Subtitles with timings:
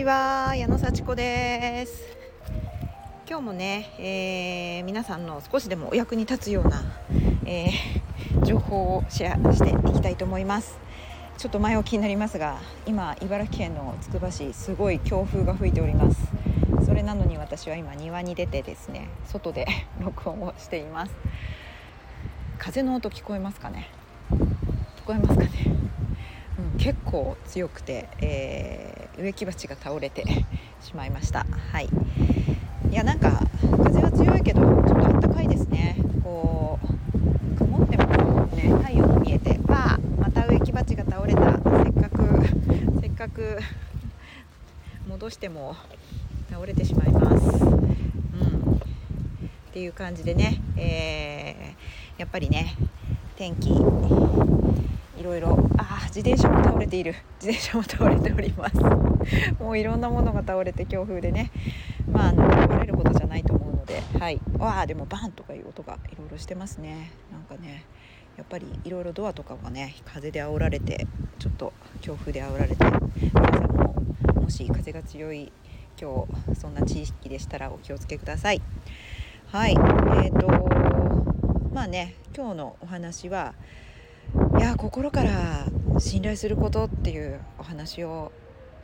[0.00, 2.16] ちは矢野幸子です。
[3.28, 6.82] 今日もね、えー、皆さんの少しでもお役に立つような、
[7.44, 10.78] えー、情報をシェアしていきたいと思います。
[11.36, 16.18] ちょっと前置きになりますが今茨城県のつくば市すごい強風が吹いております。
[16.86, 19.66] それなのに私は今庭に出てですね外で
[20.00, 21.12] 録音をしています。
[22.56, 23.90] 風の音聞こえますかね？
[24.30, 25.50] 聞こえますかね、
[26.72, 30.24] うん、結構強くて、えー、植木鉢が倒れて
[30.80, 31.46] しまいました。
[31.72, 31.88] はい。
[32.90, 35.96] いやなんか風は強いけどちょっと暖かいですね。
[36.24, 41.52] こう曇ってもね太陽も見えてわあまた植木鉢が倒れた。
[41.52, 42.46] せっかく
[43.00, 43.58] せっかく
[45.08, 45.76] 戻しても
[46.50, 47.64] 倒れてしまいます。
[47.64, 47.76] うん。
[47.76, 48.78] っ
[49.72, 52.74] ていう感じでね、えー、やっぱりね
[53.36, 55.70] 天気いろいろ
[56.10, 57.14] 自転車も倒れている。
[57.40, 58.76] 自転車も倒れております。
[59.60, 61.52] もういろんなものが倒れて強風でね。
[62.10, 64.02] まああの壊れることじゃないと思うので。
[64.18, 64.40] はい。
[64.58, 67.12] わあでもバンとかいう音がいろいろしてますね。
[67.30, 67.84] なんかね
[68.36, 71.06] やっぱりいろいろドアとかがね風で煽られて
[71.38, 72.84] ちょっと強風で煽られて
[73.20, 73.94] 皆さんも
[74.42, 75.52] もし風が強い
[76.00, 78.60] 今日そんな地域でしたらお気をつけください。
[79.46, 79.72] はい。
[79.72, 80.68] えーと
[81.72, 83.54] まあね今日のお話は
[84.58, 85.66] いや心から
[86.00, 88.32] 信頼することっていうお話を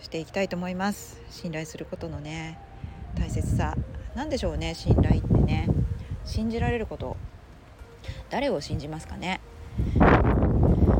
[0.00, 1.18] していきたいと思います。
[1.30, 2.58] 信頼することのね
[3.14, 3.74] 大切さ。
[4.14, 5.66] 何でしょうね信頼ってね。
[6.26, 7.16] 信じられること。
[8.28, 9.40] 誰を信じますかね。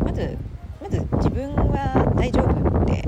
[0.05, 0.39] まず
[0.83, 3.03] まず自分は大丈夫って、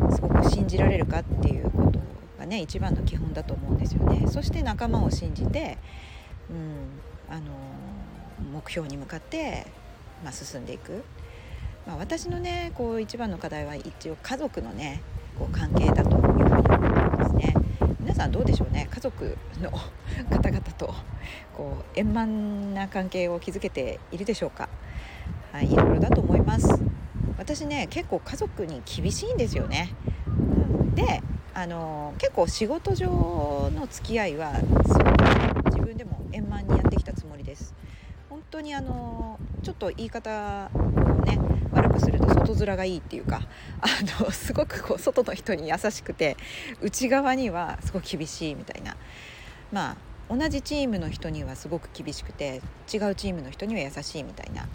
[0.00, 1.98] まあ、すごく信じられるかっていうこと
[2.38, 4.28] がね一番の基本だと思うんですよね。
[4.28, 5.78] そして仲間を信じて、
[6.50, 7.46] うん、あの
[8.52, 9.66] 目標に向かって、
[10.22, 11.04] まあ、進んでいく、
[11.88, 15.00] まあ、私のねこう一番の課題は一応家族のね
[15.38, 17.54] こう関係だというふうに思ってますね。
[17.98, 19.70] 皆さんどうでしょうね家族の
[20.28, 20.94] 方々と
[21.56, 24.68] こう円満な関係を築けているでしょうか。
[25.50, 26.68] はい、いろいろだと思います。
[27.38, 29.94] 私ね結構家族に厳しいんですよね、
[30.26, 31.22] うん、で
[31.54, 35.04] あの結構仕事上の付き合いはすご
[35.62, 37.74] く自分でも円満にやってきたつもりです。
[38.28, 41.38] 本当にあのちょっと言い方をね
[41.78, 43.42] 悪くすると外面がいいっていうか
[43.80, 43.86] あ
[44.22, 46.36] のすごくこう外の人に優しくて
[46.82, 48.96] 内側にはすごく厳しいみたいな。
[49.72, 49.96] まあ
[50.30, 52.60] 同じチームの人にはすごく厳しくて
[52.92, 54.68] 違うチームの人には優しいみたいな。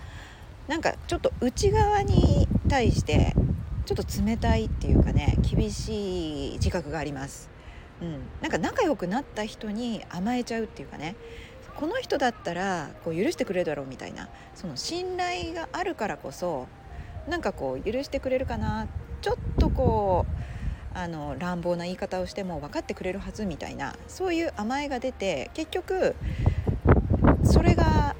[0.68, 3.36] なんかちょっと内側に対して
[3.86, 7.50] ちょっと冷たいっていうかね厳しい自覚があります。
[8.02, 11.16] うん、なんか仲良くなった人に甘えちゃうっていうかね
[11.76, 16.68] この人だったらこう許してくれるだろうみたいなその信頼があるからこそ
[17.28, 18.88] なんかこう許してくれるかな？
[19.22, 20.26] ちょっとこ
[20.94, 26.16] うあの乱暴な言い方をしても分かってくれるはずみたいなそういう甘えが出て結局
[27.44, 28.16] それが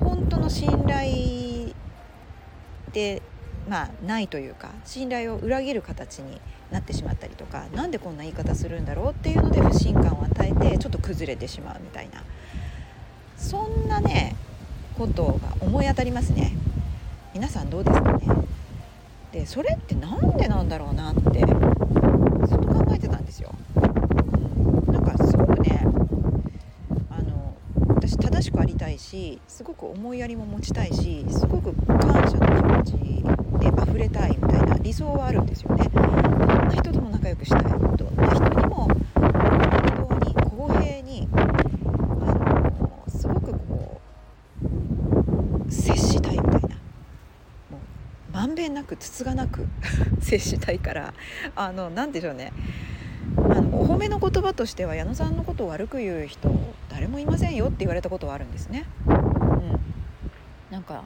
[0.00, 1.72] 本当の信頼
[2.92, 3.22] で
[3.68, 6.40] まあないというか信頼を裏切る形に
[6.70, 12.24] なってしまったりとか何でこんな言い方するんだろうっていうので不信感を与えてちょっと崩れてしまうみたいな。
[13.36, 14.36] そんなね
[14.96, 16.52] ことが思い当たりますね。
[17.34, 18.20] 皆さんどうですかね？
[19.32, 23.80] でそれって何でなんだろうなってずっと考えてたんですよ、う
[24.88, 25.80] ん、なんかすごくね
[27.10, 27.56] あの
[27.88, 31.98] 私正しくありたいしすごく思いやりも持ちたいしすごく感
[32.30, 33.24] 謝の気持ち
[33.58, 35.90] で溢れたいみたいな理想はあるんですよね。
[35.92, 36.04] どん
[36.68, 37.80] な人とも仲良くしたいどん
[38.16, 38.98] な人にも本
[40.08, 41.36] 当に公平にあ
[42.32, 44.00] のすごくこ
[45.66, 47.78] う接したいみたいなも
[48.30, 49.66] うまんべんなくつつがなく
[50.20, 51.14] 接したいから
[51.56, 52.52] あの何でしょうね
[53.36, 56.50] あのお褒めの言葉としては矢野さんのことを悪く言う人
[56.88, 58.84] 誰もいませんよって言われたことはあるんですね。
[59.06, 59.80] うん、
[60.70, 61.04] なんか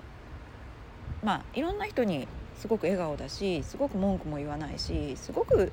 [1.22, 5.72] まあいろんな人にすごく笑顔だしすごく文句も言わないしすごく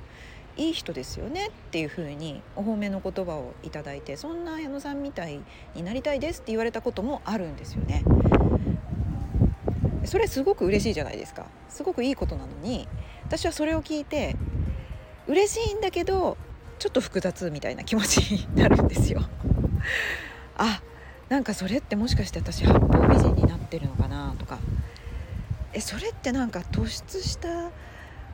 [0.56, 5.40] いい人ですよねっていう風にお褒めの言葉をいただいてそんな矢野さんみたい
[5.74, 8.04] になりたいですって言われたこともあるんですよね。
[10.06, 12.88] それすごく嬉しいじゃないですかすごくいいことなのに
[13.24, 14.36] 私はそれを聞いて
[15.26, 16.36] 嬉しいんだけど
[16.78, 19.22] ちょっと複雑みたいな気持ちになるんですよ。
[20.56, 20.82] あ
[21.28, 24.58] なんかそれってもしかして私八方美人になってるのかなとか
[25.72, 27.70] えそれってなんか突出した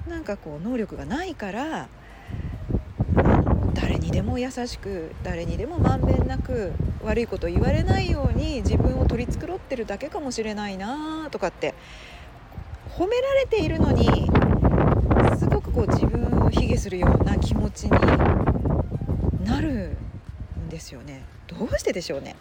[0.08, 1.88] なんかこう能力がないから
[4.12, 6.72] でも優しく誰にでもまんべんなく
[7.02, 11.74] 悪いこと言われないように自分を取り繕ってるだけかもしれないなとかって
[12.90, 14.30] 褒められているのに
[15.38, 17.90] すごくこう自分を卑下するような気持ちに
[19.46, 19.96] なる
[20.60, 21.22] んですよね。
[21.46, 22.36] どうしてでしょうね。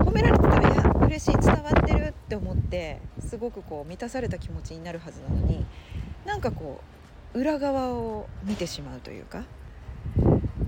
[0.00, 5.64] 褒められてたらいや嬉しい伝わってるって思ってすごくこう満たされた気持ちになるはずなのに
[6.26, 7.01] なんかこう
[7.34, 9.44] 裏側を見てしまうというか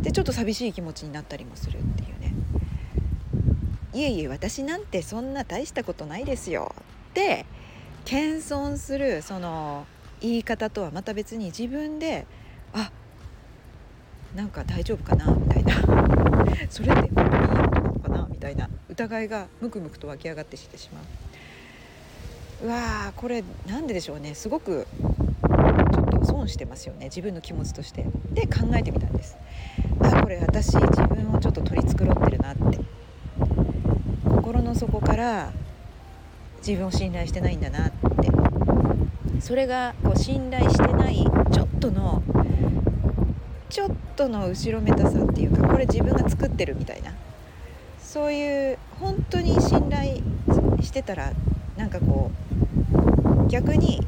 [0.00, 2.34] でちょっと寂しい気持ちになったりもするっていうね。
[3.94, 6.75] いえいえ私なんてそんな大したことないですよ。
[7.11, 7.46] って
[8.05, 9.87] 謙遜するその
[10.20, 12.26] 言い方とはまた別に自分で
[12.72, 12.90] あ
[14.34, 15.75] なんか大丈夫かなみたいな。
[16.69, 17.38] それっていいことな
[17.81, 18.69] のかなみたいな。
[18.88, 22.66] 疑いがムクムクと湧き上がってしてしまう。
[22.66, 24.34] うわーこれなんででしょうね。
[24.34, 24.87] すごく
[26.25, 27.06] 損してますよね。
[27.06, 28.05] 自分の気持ちとして。
[28.32, 29.37] で考えてみたんです。
[30.00, 32.79] あこれ私自分をちょっと取り繕ってるなって。
[34.29, 35.53] 心の底から
[36.59, 37.99] 自分を信頼してないんだなって。
[39.41, 41.17] それがこう信頼してない
[41.53, 42.23] ちょっとの
[43.69, 47.12] ちょっとの後ろめたさっていうかこれ自分が作ってるみたいな。
[48.00, 50.23] そういう本当に信頼
[50.81, 51.32] してたら
[51.76, 52.31] なんかこ
[53.47, 54.06] う逆に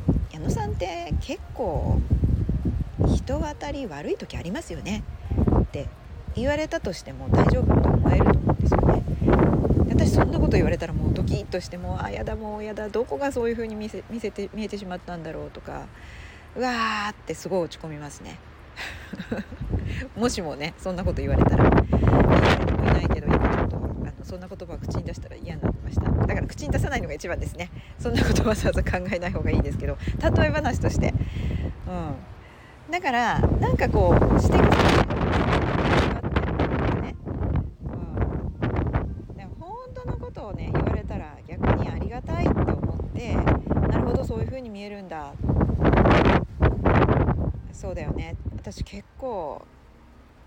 [0.77, 1.99] って結構
[3.07, 5.03] 人当たり悪い時ありますよね。
[5.63, 5.89] って
[6.35, 9.03] 言われたとしても大丈夫と思えると思うんですよね。
[9.89, 15.87] 私そんなこと言われたらもうドキッとしてもあやだもうやだどこがそういう風に見せ見せて見えてしまったんだろうとか
[16.55, 18.39] うわーってすごい落ち込みますね。
[20.15, 21.71] もしもねそんなこと言われたら。
[21.71, 26.11] 言われてもいないけど今ちょっとあのそんな言葉を口に出したら嫌なました。
[26.11, 27.71] だから口に出さないのが一番ですね。
[27.99, 29.97] そんなことわざわざ考えない方がいいですけど。
[30.21, 31.15] 例え話として。
[31.87, 32.93] うん。
[32.93, 35.17] だからなんかこう指摘
[44.77, 45.33] 見えるんだ。
[47.73, 48.37] そうだよね。
[48.57, 49.63] 私結構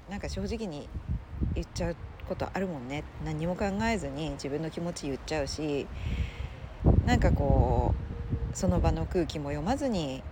[0.07, 0.87] なんか正直に
[1.55, 1.95] 言っちゃう
[2.29, 5.87] ことあるもんね何も考えずに自分の気持ち言っちゃうし
[7.05, 7.93] なんかこ
[8.53, 10.23] うその場の空気も読まずに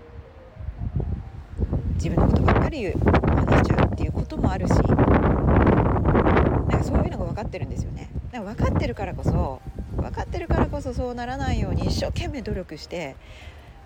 [1.95, 8.09] 自分のことばっかり話しちゃうっていうこともあるしなんかそういうのが分かってるんですよね。
[8.31, 9.61] だから分かってるからこそ
[9.95, 13.15] 分かってるからこそそうならないように一生懸命努力して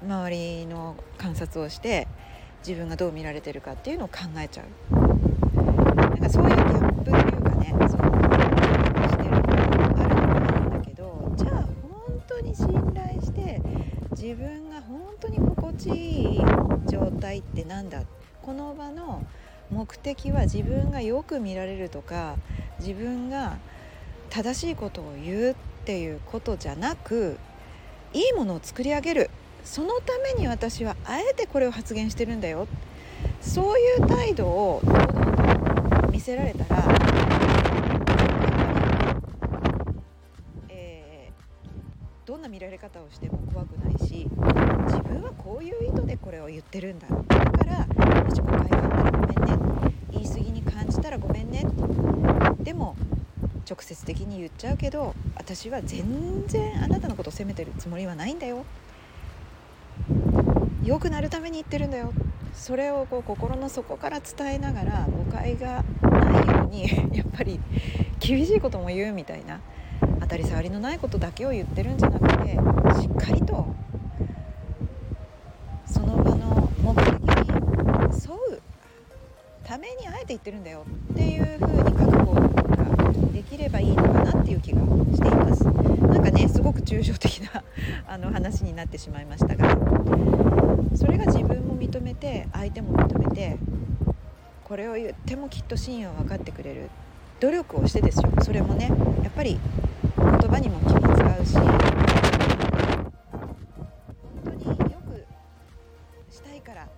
[0.03, 2.07] 周りの観察をして
[2.67, 4.95] 自分がどう見られてるかっていうのを考えちゃう
[5.95, 8.11] なんかそういうギャップというかねその
[9.09, 9.53] してること
[9.95, 13.61] があるのもいいんだけどじゃあ本当に信頼して
[14.11, 16.41] 自分が本当に心地いい
[16.89, 18.01] 状態って何だ？
[18.41, 19.23] この場の
[19.69, 22.37] 目的は自分がよく見られるとか
[22.79, 23.57] 自分が
[24.31, 25.55] 正しいことを言うっ
[25.85, 27.37] ていうことじゃなく
[28.13, 29.29] いいものを作り上げる。
[29.63, 32.67] そのために私はあえてこれを発言してるんだよ。
[33.41, 34.81] そういう態度を
[36.11, 37.00] 見せられたら、
[42.51, 44.27] 見られ方をしても怖くないし
[44.87, 47.07] 自分はこういう意図でこれを言ってるんだ。
[47.07, 47.15] だ
[47.49, 47.87] から
[48.23, 51.65] もし誤解があったらごめんね言い過ぎに感じたらごめんね
[52.59, 52.97] でも
[53.69, 58.65] 直接的に言っちゃうけど私は全然あなたのことを責めてるつもりはないんだよ。
[60.83, 62.11] 良くなるために言ってるんだよ。
[62.53, 67.61] それをこう心の底から伝えながら誤解がないようにやっぱり
[68.19, 69.61] 厳しいことも言うみたいな。
[70.31, 73.67] たり障りのないことだけを言ってるんじゃなくてしっかりと
[75.85, 77.51] その場の目的に
[78.15, 78.61] 沿う
[79.65, 84.79] ためにあえて言ってるんだよっていうふうに覚悟ができればいいのかなっていう気が
[85.13, 85.65] しています。
[85.65, 87.61] なんかねすごく抽象的な
[88.07, 89.77] あの話になってしまいましたが
[90.95, 93.57] それが自分も認めて相手も認めて
[94.63, 96.89] これを言ってもきっと真意は分かってくれる
[97.41, 98.31] 努力をしてですよ。
[98.43, 98.89] それもね
[99.23, 99.59] やっぱり
[100.51, 101.71] 葉にも気も使うし本
[104.43, 105.25] 当によく
[106.29, 106.89] したいから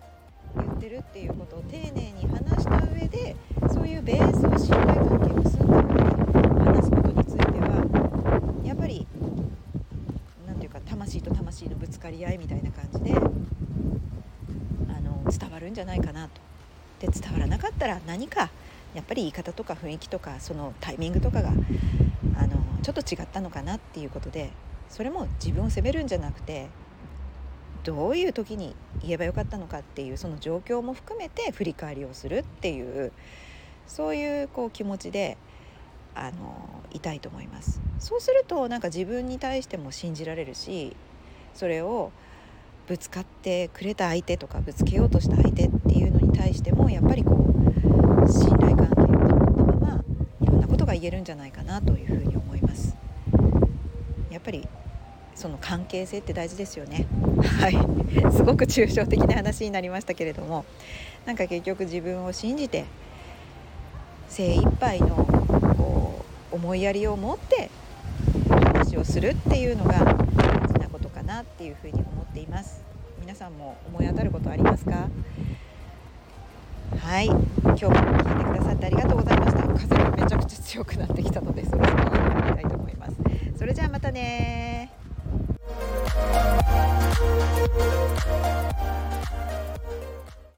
[0.56, 3.36] 言ってるっていうことを丁寧に話した上で
[3.72, 6.02] そういうベースを信頼関係を結んだ上で
[6.66, 9.06] 話すことについてはやっぱり
[10.48, 13.20] 何ていうか魂と魂のぶつかり合いみたいな感じであ
[15.00, 16.42] の伝わるんじゃないかなと。
[17.00, 18.50] で伝わらなかったら何か
[18.96, 21.50] やっぱり言い方とか雰囲気とかそのタイミングとかが
[22.38, 22.53] あの
[22.84, 24.52] ちょっと違ったのかなっていうことで
[24.90, 26.68] それも自分を責めるんじゃなくて
[27.84, 33.12] どういう時に言えばよかったのかっていうその状況も含めて振り返りをするっていう
[33.88, 35.38] そういうこう気持ちで
[36.16, 37.82] あのいたいと思います。
[38.00, 40.96] そうするとなんか自分に対しても信じられるし
[41.54, 42.12] それを
[42.88, 50.04] ぶつかってくれた相手とかぶつけようとした相手っていうのに対してもやっぱりこう信頼関係を保ったまま
[50.42, 52.33] いろんなことが言えるんじゃないかなというふうに。
[54.34, 54.68] やっぱり
[55.36, 57.06] その関係性って大事ですよね。
[57.60, 57.74] はい、
[58.32, 60.66] すごく抽象的な話になりましたけれども、
[61.26, 62.86] なんか結局自分を信じて
[64.28, 65.08] 精一杯の
[65.78, 67.70] こう思いやりを持って
[68.50, 72.84] 話をするっていうのが大事なことかなっていうふうに思っています。
[73.20, 75.10] 皆さんも思い当たることありますか？
[77.00, 77.26] はい。
[77.28, 79.68] 今日も聞いてくださってありがとうございました。
[79.68, 82.43] 風がめちゃくちゃ強くなってきたのでそろそろ。
[82.56, 83.14] たいと思います。
[83.58, 84.92] それじゃあまたね